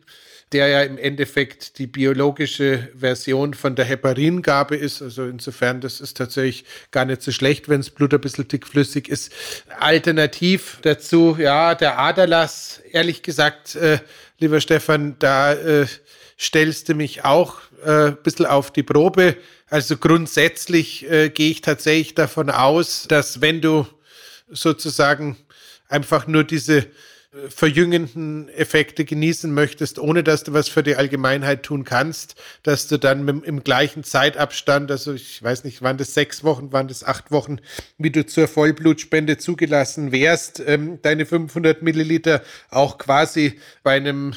[0.51, 5.01] der ja im Endeffekt die biologische Version von der Heparingabe ist.
[5.01, 9.07] Also insofern, das ist tatsächlich gar nicht so schlecht, wenn das Blut ein bisschen dickflüssig
[9.07, 9.31] ist.
[9.79, 13.99] Alternativ dazu, ja, der Aderlass, ehrlich gesagt, äh,
[14.39, 15.85] lieber Stefan, da äh,
[16.41, 19.37] stellst du mich auch äh, ein bisschen auf die Probe.
[19.69, 23.85] Also grundsätzlich äh, gehe ich tatsächlich davon aus, dass wenn du
[24.49, 25.37] sozusagen
[25.87, 26.87] einfach nur diese äh,
[27.49, 32.97] verjüngenden Effekte genießen möchtest, ohne dass du was für die Allgemeinheit tun kannst, dass du
[32.97, 37.03] dann mit, im gleichen Zeitabstand, also ich weiß nicht, waren das sechs Wochen, waren das
[37.03, 37.59] acht Wochen,
[37.99, 44.33] wie du zur Vollblutspende zugelassen wärst, ähm, deine 500 Milliliter auch quasi bei einem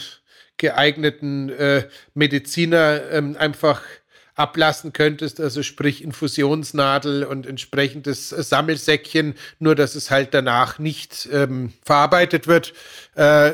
[0.64, 3.82] geeigneten äh, Mediziner ähm, einfach
[4.34, 11.74] ablassen könntest, also sprich Infusionsnadel und entsprechendes Sammelsäckchen, nur dass es halt danach nicht ähm,
[11.84, 12.72] verarbeitet wird.
[13.14, 13.52] Äh,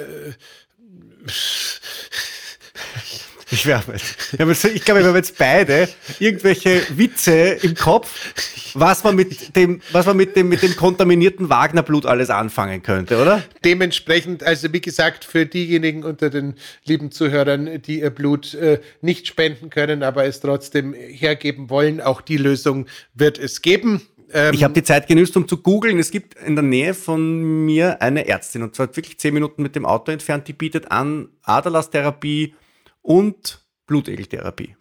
[3.53, 5.89] Ich, wär, ich glaube, wir haben jetzt beide
[6.21, 8.33] irgendwelche Witze im Kopf,
[8.75, 13.21] was man mit dem, was man mit dem, mit dem kontaminierten Wagnerblut alles anfangen könnte,
[13.21, 13.43] oder?
[13.65, 19.27] Dementsprechend, also wie gesagt, für diejenigen unter den lieben Zuhörern, die ihr Blut äh, nicht
[19.27, 24.03] spenden können, aber es trotzdem hergeben wollen, auch die Lösung wird es geben.
[24.33, 25.99] Ähm, ich habe die Zeit genützt, um zu googeln.
[25.99, 29.75] Es gibt in der Nähe von mir eine Ärztin, und zwar wirklich zehn Minuten mit
[29.75, 32.55] dem Auto entfernt, die bietet an Aderlasstherapie
[33.03, 34.77] und Blutegeltherapie.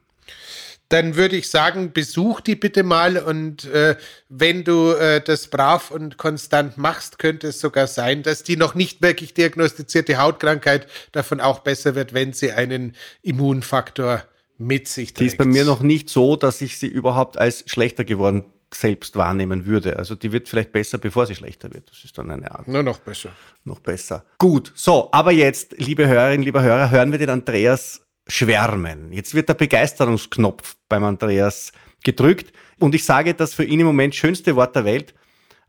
[0.90, 3.96] Dann würde ich sagen, besuch die bitte mal und äh,
[4.28, 8.74] wenn du äh, das brav und konstant machst, könnte es sogar sein, dass die noch
[8.74, 14.24] nicht wirklich diagnostizierte Hautkrankheit davon auch besser wird, wenn sie einen Immunfaktor
[14.58, 15.20] mit sich trägt.
[15.20, 19.16] Die ist bei mir noch nicht so, dass ich sie überhaupt als schlechter geworden selbst
[19.16, 19.98] wahrnehmen würde.
[19.98, 21.90] Also die wird vielleicht besser, bevor sie schlechter wird.
[21.90, 22.68] Das ist dann eine Art.
[22.68, 23.30] Nur noch besser.
[23.64, 24.26] Noch besser.
[24.40, 29.12] Gut, so, aber jetzt, liebe Hörerinnen, liebe Hörer, hören wir den Andreas schwärmen.
[29.12, 31.72] Jetzt wird der Begeisterungsknopf beim Andreas
[32.04, 35.14] gedrückt und ich sage das für ihn im Moment schönste Wort der Welt,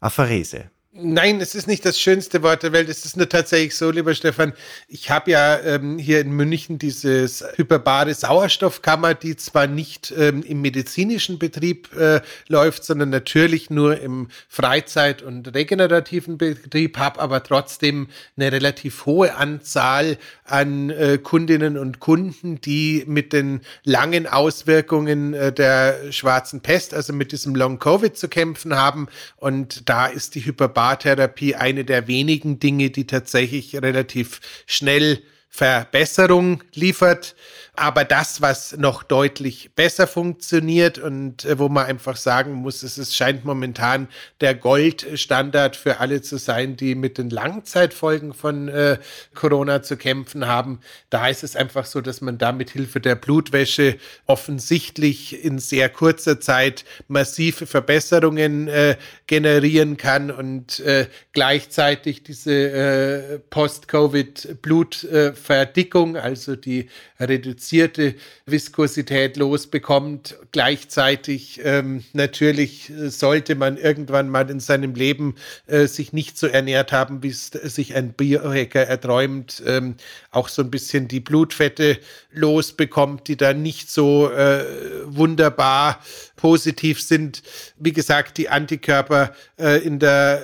[0.01, 0.70] Apharese.
[0.92, 2.88] Nein, es ist nicht das schönste Wort der Welt.
[2.88, 4.53] Es ist nur tatsächlich so, lieber Stefan.
[4.88, 10.61] Ich habe ja ähm, hier in München dieses hyperbare Sauerstoffkammer, die zwar nicht ähm, im
[10.62, 18.09] medizinischen Betrieb äh, läuft, sondern natürlich nur im Freizeit- und regenerativen Betrieb, habe aber trotzdem
[18.37, 25.53] eine relativ hohe Anzahl an äh, Kundinnen und Kunden, die mit den langen Auswirkungen äh,
[25.53, 29.07] der schwarzen Pest, also mit diesem Long Covid zu kämpfen haben.
[29.37, 36.62] Und da ist die hyperbare Bartherapie eine der wenigen Dinge, die tatsächlich relativ schnell Verbesserung
[36.73, 37.37] liefert.
[37.81, 42.99] Aber das, was noch deutlich besser funktioniert und äh, wo man einfach sagen muss, es
[42.99, 44.09] ist, scheint momentan
[44.43, 48.99] der Goldstandard für alle zu sein, die mit den Langzeitfolgen von äh,
[49.35, 50.81] Corona zu kämpfen haben.
[51.09, 55.88] Da ist es einfach so, dass man da mit Hilfe der Blutwäsche offensichtlich in sehr
[55.88, 66.90] kurzer Zeit massive Verbesserungen äh, generieren kann und äh, gleichzeitig diese äh, Post-Covid-Blutverdickung, also die
[67.19, 68.14] Reduzierung reduzierte
[68.46, 70.37] Viskosität losbekommt.
[70.52, 76.46] Gleichzeitig ähm, natürlich äh, sollte man irgendwann mal in seinem Leben äh, sich nicht so
[76.46, 79.94] ernährt haben, wie es sich ein Biohacker erträumt, ähm,
[80.30, 81.98] auch so ein bisschen die Blutfette
[82.33, 84.64] losbekommt, die da nicht so äh,
[85.04, 86.00] wunderbar
[86.37, 87.42] positiv sind.
[87.78, 90.42] Wie gesagt, die Antikörper äh, in der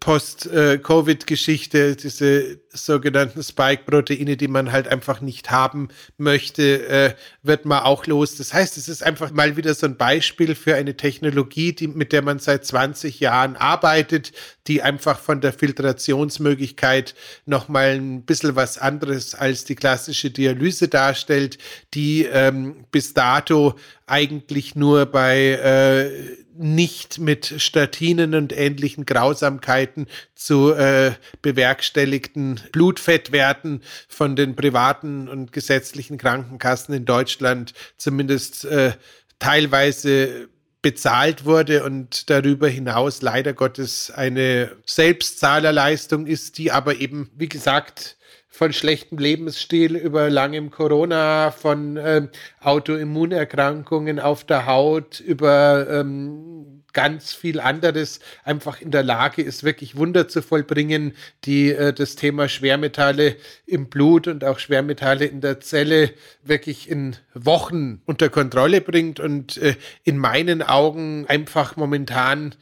[0.00, 8.06] Post-Covid-Geschichte, diese sogenannten Spike-Proteine, die man halt einfach nicht haben möchte, äh, wird man auch
[8.06, 8.36] los.
[8.36, 12.12] Das heißt, es ist einfach mal wieder so ein Beispiel für eine Technologie, die, mit
[12.12, 14.32] der man seit 20 Jahren arbeitet,
[14.66, 17.14] die einfach von der Filtrationsmöglichkeit
[17.46, 21.58] nochmal ein bisschen was anderes als die klassische Dialyse darstellt,
[21.94, 23.74] die ähm, bis dato
[24.06, 34.36] eigentlich nur bei äh, nicht mit Statinen und ähnlichen Grausamkeiten zu äh, bewerkstelligten Blutfettwerten von
[34.36, 38.92] den privaten und gesetzlichen Krankenkassen in Deutschland zumindest äh,
[39.38, 40.48] teilweise
[40.82, 48.17] bezahlt wurde und darüber hinaus leider Gottes eine Selbstzahlerleistung ist, die aber eben, wie gesagt,
[48.58, 52.28] von schlechtem Lebensstil über langem Corona, von ähm,
[52.60, 58.18] Autoimmunerkrankungen auf der Haut, über ähm, ganz viel anderes.
[58.42, 61.12] Einfach in der Lage ist, wirklich Wunder zu vollbringen,
[61.44, 66.10] die äh, das Thema Schwermetalle im Blut und auch Schwermetalle in der Zelle
[66.42, 72.56] wirklich in Wochen unter Kontrolle bringt und äh, in meinen Augen einfach momentan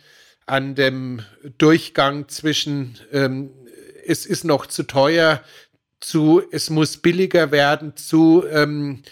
[0.45, 1.23] an dem
[1.57, 3.49] Durchgang zwischen ähm,
[4.07, 5.43] es ist noch zu teuer,
[6.01, 9.03] zu, es muss billiger werden, zu, ähm,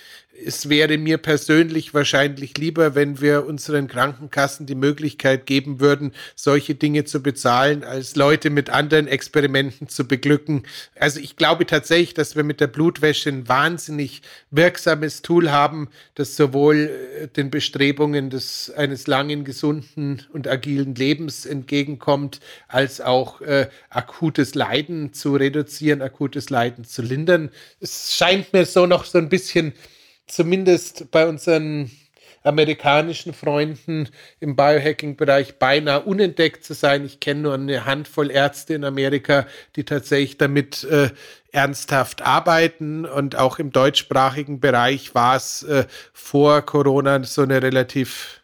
[0.43, 6.75] es wäre mir persönlich wahrscheinlich lieber, wenn wir unseren Krankenkassen die Möglichkeit geben würden, solche
[6.75, 10.65] Dinge zu bezahlen, als Leute mit anderen Experimenten zu beglücken.
[10.99, 16.37] Also ich glaube tatsächlich, dass wir mit der Blutwäsche ein wahnsinnig wirksames Tool haben, das
[16.37, 23.69] sowohl äh, den Bestrebungen des, eines langen, gesunden und agilen Lebens entgegenkommt, als auch äh,
[23.89, 27.51] akutes Leiden zu reduzieren, akutes Leiden zu lindern.
[27.81, 29.75] Es scheint mir so noch so ein bisschen
[30.27, 31.91] zumindest bei unseren
[32.45, 34.09] amerikanischen Freunden
[34.39, 37.05] im Biohacking-Bereich beinahe unentdeckt zu sein.
[37.05, 41.11] Ich kenne nur eine Handvoll Ärzte in Amerika, die tatsächlich damit äh,
[41.53, 43.07] ernsthaft arbeiten.
[43.07, 48.43] Und auch im deutschsprachigen Bereich war es äh, vor Corona so eine relativ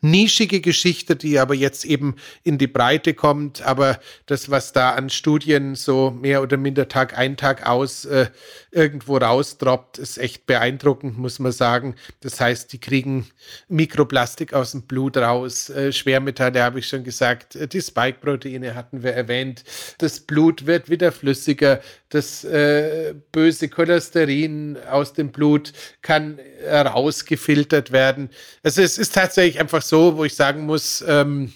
[0.00, 3.62] nischige Geschichte, die aber jetzt eben in die Breite kommt.
[3.62, 8.28] Aber das, was da an Studien so mehr oder minder Tag ein, Tag aus äh,
[8.70, 11.94] irgendwo rausdroppt, ist echt beeindruckend, muss man sagen.
[12.20, 13.26] Das heißt, die kriegen
[13.68, 19.02] Mikroplastik aus dem Blut raus, äh, Schwermetalle habe ich schon gesagt, äh, die Spike-Proteine hatten
[19.02, 19.64] wir erwähnt.
[19.98, 21.80] Das Blut wird wieder flüssiger,
[22.16, 28.30] das äh, böse Cholesterin aus dem Blut kann rausgefiltert werden.
[28.62, 31.52] Also es ist tatsächlich einfach so, wo ich sagen muss, ähm,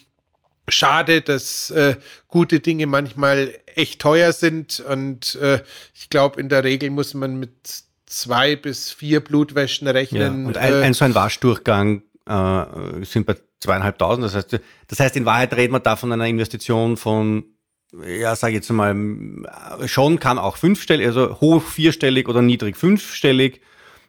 [0.69, 1.97] schade, dass äh,
[2.29, 4.81] gute Dinge manchmal echt teuer sind.
[4.81, 5.63] Und äh,
[5.95, 7.51] ich glaube, in der Regel muss man mit
[8.07, 10.43] zwei bis vier Blutwäschen rechnen.
[10.43, 12.65] Ja, und ein, ein, so ein Waschdurchgang äh,
[13.05, 14.25] sind bei zweieinhalbtausend.
[14.25, 17.45] Das heißt, das heißt, in Wahrheit reden wir da von einer Investition von
[18.07, 18.95] ja, sage jetzt mal,
[19.87, 23.61] schon kann auch fünfstellig, also hoch vierstellig oder niedrig fünfstellig.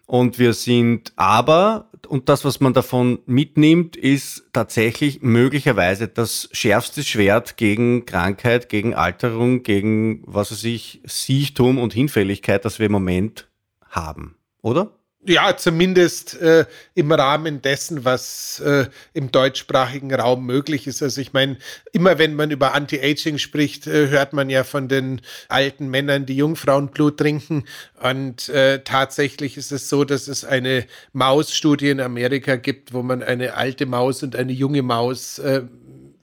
[0.06, 7.04] Und wir sind aber, und das, was man davon mitnimmt, ist tatsächlich möglicherweise das schärfste
[7.04, 12.92] Schwert gegen Krankheit, gegen Alterung, gegen, was weiß ich, Siechtum und Hinfälligkeit, das wir im
[12.92, 13.48] Moment
[13.90, 14.36] haben.
[14.62, 14.92] Oder?
[15.24, 21.04] Ja, zumindest äh, im Rahmen dessen, was äh, im deutschsprachigen Raum möglich ist.
[21.04, 21.58] Also ich meine,
[21.92, 26.38] immer wenn man über Anti-Aging spricht, äh, hört man ja von den alten Männern, die
[26.38, 27.66] Jungfrauenblut trinken.
[28.02, 33.22] Und äh, tatsächlich ist es so, dass es eine Mausstudie in Amerika gibt, wo man
[33.22, 35.62] eine alte Maus und eine junge Maus äh,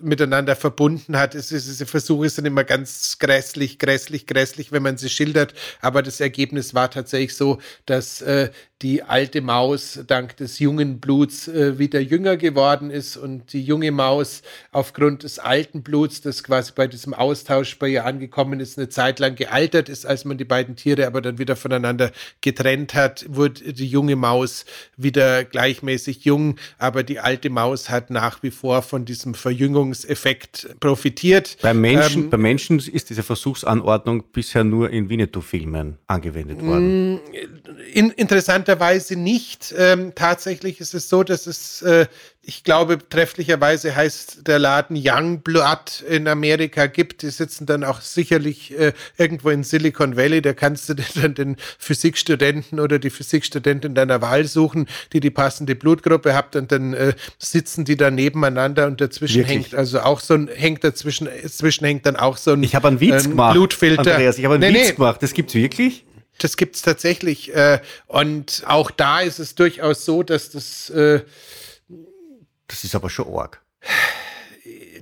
[0.01, 1.35] miteinander verbunden hat.
[1.35, 5.55] Es ist, diese Versuche sind immer ganz grässlich, grässlich, grässlich, wenn man sie schildert.
[5.81, 8.51] Aber das Ergebnis war tatsächlich so, dass äh,
[8.83, 13.91] die alte Maus dank des jungen Bluts äh, wieder jünger geworden ist und die junge
[13.91, 18.89] Maus aufgrund des alten Bluts, das quasi bei diesem Austausch bei ihr angekommen ist, eine
[18.89, 23.27] Zeit lang gealtert ist, als man die beiden Tiere aber dann wieder voneinander getrennt hat,
[23.29, 24.65] wurde die junge Maus
[24.97, 31.57] wieder gleichmäßig jung, aber die alte Maus hat nach wie vor von diesem Verjüngungseffekt profitiert.
[31.63, 37.15] Beim Menschen, ähm, beim Menschen ist diese Versuchsanordnung bisher nur in Winnetou-Filmen angewendet worden.
[37.15, 37.21] Mm,
[37.93, 39.75] in, interessant interessanterweise nicht.
[39.77, 42.07] Ähm, tatsächlich ist es so, dass es, äh,
[42.43, 47.23] ich glaube, trefflicherweise heißt der Laden Youngblood in Amerika gibt.
[47.23, 50.43] Die sitzen dann auch sicherlich äh, irgendwo in Silicon Valley.
[50.43, 55.75] Da kannst du dann den Physikstudenten oder die Physikstudentin deiner Wahl suchen, die die passende
[55.75, 59.67] Blutgruppe habt und dann äh, sitzen die da nebeneinander und dazwischen Wirklich?
[59.67, 63.01] hängt also auch so ein, hängt dazwischen, dazwischen hängt dann auch so ein ich einen
[63.01, 64.13] Witz ähm, gemacht, Blutfilter.
[64.13, 64.95] Andreas, ich habe einen nee, Witz nee.
[64.95, 65.23] gemacht.
[65.23, 66.05] Das gibt's wirklich?
[66.39, 67.55] Das gibt es tatsächlich.
[67.55, 70.91] Äh, und auch da ist es durchaus so, dass das.
[70.91, 71.23] Äh,
[72.69, 73.61] das ist aber schon arg.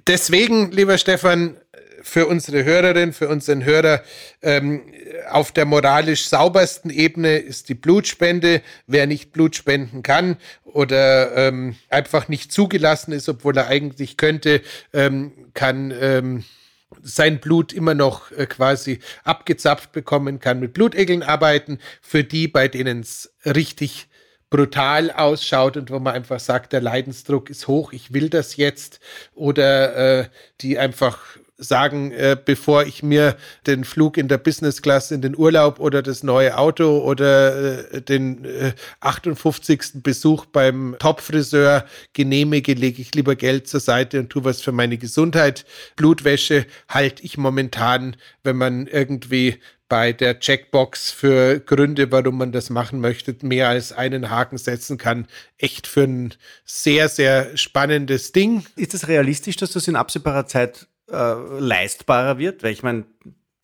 [0.07, 1.57] Deswegen, lieber Stefan,
[2.07, 4.03] für unsere Hörerin, für unseren Hörer,
[4.41, 4.83] ähm,
[5.29, 8.63] auf der moralisch saubersten Ebene ist die Blutspende.
[8.87, 14.63] Wer nicht Blut spenden kann oder ähm, einfach nicht zugelassen ist, obwohl er eigentlich könnte,
[14.93, 16.45] ähm, kann
[17.03, 21.79] sein Blut immer noch äh, quasi abgezapft bekommen, kann mit Blutegeln arbeiten.
[22.01, 24.09] Für die, bei denen es richtig
[24.51, 29.01] brutal ausschaut und wo man einfach sagt, der Leidensdruck ist hoch, ich will das jetzt,
[29.35, 30.29] oder äh,
[30.61, 31.19] die einfach
[31.59, 36.03] sagen, äh, bevor ich mir den Flug in der Business Class in den Urlaub oder
[36.03, 40.03] das neue Auto oder äh, den äh, 58.
[40.03, 44.99] Besuch beim Top-Friseur genehmige, lege ich lieber Geld zur Seite und tue was für meine
[44.99, 45.65] Gesundheit.
[45.97, 52.71] Blutwäsche halte ich momentan, wenn man irgendwie bei der Checkbox für Gründe, warum man das
[52.71, 55.27] machen möchte, mehr als einen Haken setzen kann.
[55.59, 58.67] Echt für ein sehr, sehr spannendes Ding.
[58.75, 63.05] Ist es realistisch, dass das in absehbarer Zeit äh, leistbarer wird, weil ich meine,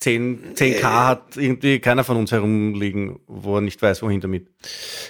[0.02, 4.48] 10, 10k äh, hat irgendwie keiner von uns herumliegen, wo er nicht weiß, wohin damit.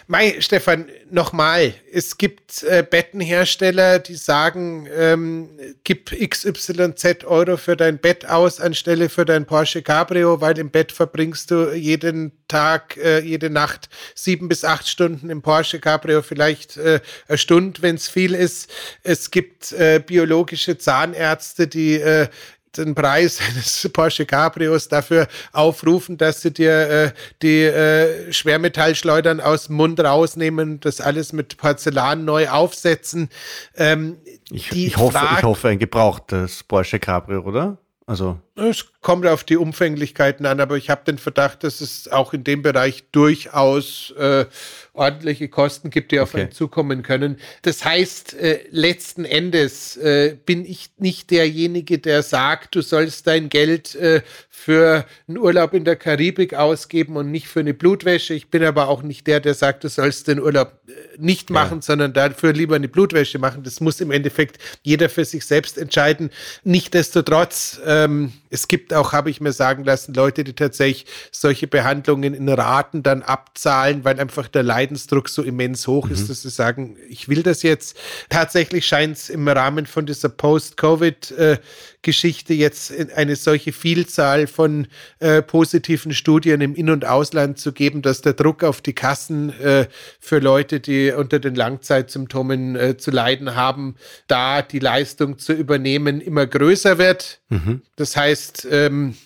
[0.06, 5.48] Mei, Stefan, nochmal, es gibt äh, Bettenhersteller, die sagen, ähm,
[5.84, 10.92] gib XYZ Euro für dein Bett aus anstelle für dein Porsche Cabrio, weil im Bett
[10.92, 16.76] verbringst du jeden Tag, äh, jede Nacht sieben bis acht Stunden im Porsche Cabrio, vielleicht
[16.76, 18.70] äh, eine Stunde, wenn es viel ist.
[19.02, 22.28] Es gibt äh, biologische Zahnärzte, die äh,
[22.76, 29.66] den Preis eines Porsche Cabrios dafür aufrufen, dass sie dir äh, die äh, Schwermetallschleudern aus
[29.66, 33.28] dem Mund rausnehmen, das alles mit Porzellan neu aufsetzen.
[33.76, 34.18] Ähm,
[34.50, 37.78] ich, ich, hoffe, ich hoffe ein gebrauchtes Porsche Cabrio, oder?
[38.06, 42.34] Also Es kommt auf die Umfänglichkeiten an, aber ich habe den Verdacht, dass es auch
[42.34, 44.44] in dem Bereich durchaus äh,
[44.92, 46.42] ordentliche Kosten gibt, die auf okay.
[46.42, 47.38] einen zukommen können.
[47.62, 53.48] Das heißt, äh, letzten Endes äh, bin ich nicht derjenige, der sagt, du sollst dein
[53.48, 58.34] Geld äh, für einen Urlaub in der Karibik ausgeben und nicht für eine Blutwäsche.
[58.34, 61.78] Ich bin aber auch nicht der, der sagt, du sollst den Urlaub äh, nicht machen,
[61.78, 61.82] ja.
[61.82, 63.62] sondern dafür lieber eine Blutwäsche machen.
[63.62, 66.30] Das muss im Endeffekt jeder für sich selbst entscheiden.
[66.64, 72.34] Nichtsdestotrotz, ähm, es gibt auch, habe ich mir sagen lassen, Leute, die tatsächlich solche Behandlungen
[72.34, 76.12] in Raten dann abzahlen, weil einfach der Leidensdruck so immens hoch mhm.
[76.12, 77.96] ist, dass sie sagen, ich will das jetzt.
[78.28, 84.86] Tatsächlich scheint es im Rahmen von dieser Post-Covid-Geschichte jetzt eine solche Vielzahl von
[85.20, 89.58] äh, positiven Studien im In- und Ausland zu geben, dass der Druck auf die Kassen
[89.60, 89.86] äh,
[90.20, 93.96] für Leute, die unter den Langzeitsymptomen äh, zu leiden haben,
[94.26, 97.40] da die Leistung zu übernehmen, immer größer wird.
[97.48, 97.80] Mhm.
[97.96, 99.16] Das heißt, ähm,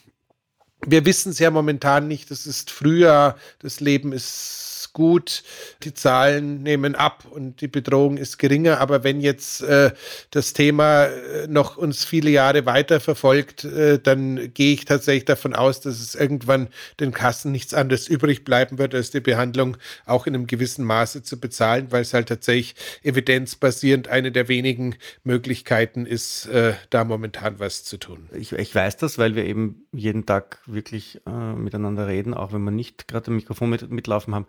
[0.84, 2.30] wir wissen es ja momentan nicht.
[2.30, 4.66] Es ist Frühjahr, das Leben ist
[4.96, 5.42] gut,
[5.82, 8.80] die Zahlen nehmen ab und die Bedrohung ist geringer.
[8.80, 9.92] Aber wenn jetzt äh,
[10.30, 15.54] das Thema äh, noch uns viele Jahre weiter verfolgt, äh, dann gehe ich tatsächlich davon
[15.54, 16.68] aus, dass es irgendwann
[16.98, 21.22] den Kassen nichts anderes übrig bleiben wird, als die Behandlung auch in einem gewissen Maße
[21.22, 27.58] zu bezahlen, weil es halt tatsächlich evidenzbasierend eine der wenigen Möglichkeiten ist, äh, da momentan
[27.58, 28.30] was zu tun.
[28.32, 32.62] Ich, ich, weiß das, weil wir eben jeden Tag wirklich äh, miteinander reden, auch wenn
[32.62, 34.46] wir nicht gerade ein Mikrofon mit, mitlaufen haben.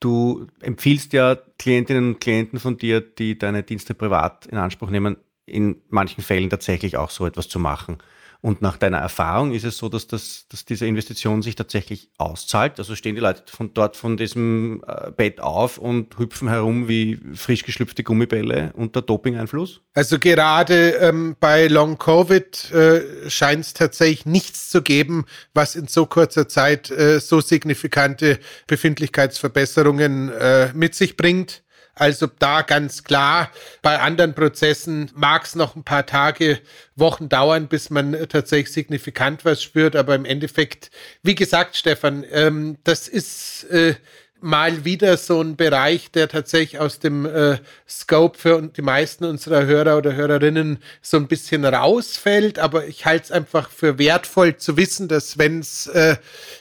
[0.00, 5.16] Du empfiehlst ja Klientinnen und Klienten von dir, die deine Dienste privat in Anspruch nehmen,
[5.46, 7.98] in manchen Fällen tatsächlich auch so etwas zu machen.
[8.40, 12.78] Und nach deiner Erfahrung ist es so, dass, das, dass diese Investition sich tatsächlich auszahlt.
[12.78, 17.18] Also stehen die Leute von dort von diesem äh, Bett auf und hüpfen herum wie
[17.34, 19.80] frisch geschlüpfte Gummibälle unter Dopingeinfluss?
[19.92, 25.88] Also gerade ähm, bei Long Covid äh, scheint es tatsächlich nichts zu geben, was in
[25.88, 31.64] so kurzer Zeit äh, so signifikante Befindlichkeitsverbesserungen äh, mit sich bringt.
[31.98, 33.50] Also da ganz klar,
[33.82, 36.60] bei anderen Prozessen mag es noch ein paar Tage,
[36.94, 39.96] Wochen dauern, bis man tatsächlich signifikant was spürt.
[39.96, 40.90] Aber im Endeffekt,
[41.22, 43.94] wie gesagt, Stefan, ähm, das ist äh,
[44.40, 47.58] mal wieder so ein Bereich, der tatsächlich aus dem äh,
[47.88, 52.58] Scope für die meisten unserer Hörer oder Hörerinnen so ein bisschen rausfällt.
[52.58, 56.16] Aber ich halte es einfach für wertvoll zu wissen, dass wenn es äh,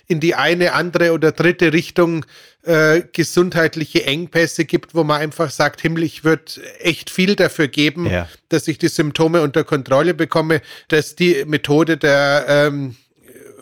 [0.08, 2.26] in die eine, andere oder dritte Richtung
[2.64, 8.10] äh, gesundheitliche Engpässe gibt, wo man einfach sagt, Himmel, ich würde echt viel dafür geben,
[8.10, 8.28] ja.
[8.50, 12.96] dass ich die Symptome unter Kontrolle bekomme, dass die Methode der ähm,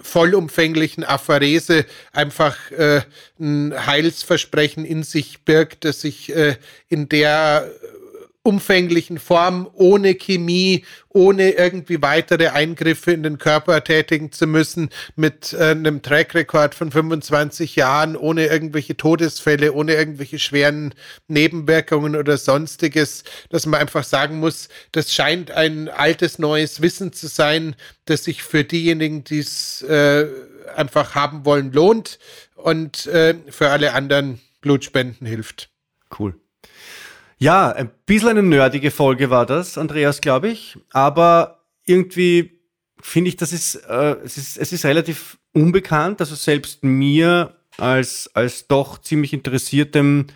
[0.05, 3.01] vollumfänglichen Apharese einfach äh,
[3.39, 6.55] ein Heilsversprechen in sich birgt, dass sich äh,
[6.87, 7.69] in der
[8.45, 15.51] umfänglichen Form, ohne Chemie, ohne irgendwie weitere Eingriffe in den Körper tätigen zu müssen, mit
[15.53, 20.93] äh, einem Track-Record von 25 Jahren, ohne irgendwelche Todesfälle, ohne irgendwelche schweren
[21.27, 27.25] Nebenwirkungen oder sonstiges, dass man einfach sagen muss, das scheint ein altes, neues Wissen zu
[27.25, 27.75] sein,
[28.05, 30.27] das sich für diejenigen, die es äh,
[30.75, 32.19] einfach haben wollen, lohnt
[32.55, 35.69] und äh, für alle anderen Blutspenden hilft.
[36.19, 36.35] Cool.
[37.37, 40.77] Ja, ein bisschen eine nerdige Folge war das, Andreas, glaube ich.
[40.91, 42.61] Aber irgendwie
[43.01, 46.21] finde ich, das ist, äh, es ist, es ist relativ unbekannt.
[46.21, 50.27] Also selbst mir als, als doch ziemlich interessiertem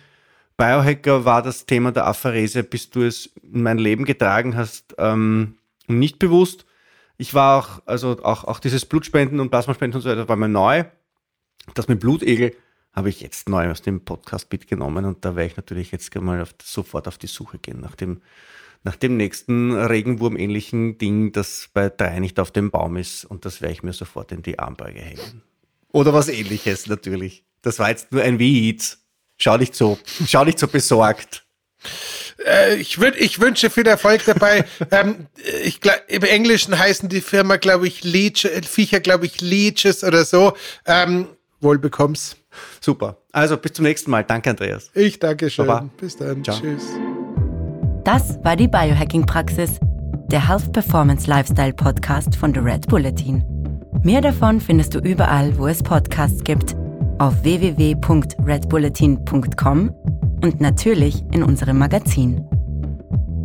[0.56, 5.56] Biohacker war das Thema der Apharese, bis du es in mein Leben getragen hast, ähm,
[5.86, 6.66] nicht bewusst.
[7.16, 10.48] Ich war auch, also auch, auch dieses Blutspenden und Plasmaspenden und so weiter war mir
[10.48, 10.84] neu.
[11.74, 12.54] Das mit Blutegel
[12.92, 16.40] habe ich jetzt neu aus dem Podcast mitgenommen und da werde ich natürlich jetzt mal
[16.40, 18.20] auf, sofort auf die Suche gehen nach dem,
[18.82, 23.60] nach dem nächsten Regenwurm-ähnlichen Ding, das bei drei nicht auf dem Baum ist und das
[23.60, 25.42] werde ich mir sofort in die Armbeuge hängen.
[25.92, 27.44] Oder was ähnliches natürlich.
[27.62, 28.98] Das war jetzt nur ein Witz.
[29.36, 31.44] Schau nicht so, schau nicht so besorgt.
[32.44, 34.64] Äh, ich, würd, ich wünsche viel Erfolg dabei.
[34.90, 35.26] ähm,
[35.62, 40.24] ich glaub, Im Englischen heißen die Firma, glaube ich, Leech, Viecher, glaube ich, Leeches oder
[40.24, 40.54] so.
[40.86, 41.28] Ähm,
[41.60, 42.36] wohl bekomm's.
[42.80, 43.16] Super.
[43.32, 44.24] Also bis zum nächsten Mal.
[44.24, 44.90] Danke, Andreas.
[44.94, 45.66] Ich danke schön.
[45.66, 45.88] Baba.
[45.98, 46.44] Bis dann.
[46.44, 46.58] Ciao.
[46.58, 46.84] Tschüss.
[48.04, 49.78] Das war die Biohacking-Praxis,
[50.30, 53.44] der Health Performance Lifestyle Podcast von The Red Bulletin.
[54.02, 56.74] Mehr davon findest du überall, wo es Podcasts gibt,
[57.18, 59.90] auf www.redbulletin.com
[60.42, 62.46] und natürlich in unserem Magazin.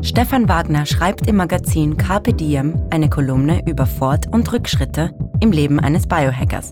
[0.01, 5.79] Stefan Wagner schreibt im Magazin Carpe Diem eine Kolumne über Fort- und Rückschritte im Leben
[5.79, 6.71] eines Biohackers.